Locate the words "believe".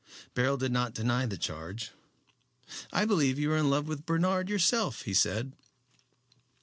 3.05-3.37